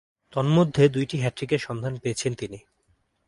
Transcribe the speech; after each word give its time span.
তন্মধ্যে, 0.33 0.83
দুইটি 0.89 1.15
হ্যাট্রিকের 1.19 1.59
সন্ধান 1.59 1.93
পেয়েছেন 1.97 2.33
তিনি। 2.33 2.59